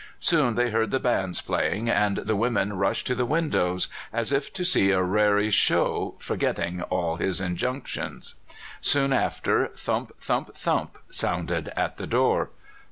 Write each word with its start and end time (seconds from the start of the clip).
Soon 0.19 0.55
they 0.55 0.71
heard 0.71 0.89
the 0.89 0.99
bands 0.99 1.41
playing, 1.41 1.87
and 1.87 2.17
the 2.17 2.35
women 2.35 2.73
rushed 2.73 3.05
to 3.05 3.13
the 3.13 3.23
windows, 3.27 3.87
as 4.11 4.31
if 4.31 4.51
to 4.53 4.65
see 4.65 4.89
a 4.89 5.03
raree 5.03 5.51
show, 5.51 6.15
forgetting 6.17 6.81
all 6.81 7.17
his 7.17 7.39
injunctions. 7.39 8.33
Soon 8.81 9.13
after 9.13 9.67
thump! 9.75 10.11
thump! 10.19 10.55
thump! 10.55 10.97
sounded 11.11 11.69
at 11.75 11.97
the 11.97 12.07
door. 12.07 12.49